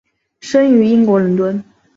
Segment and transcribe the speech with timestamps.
[0.39, 1.63] 生于英国伦敦。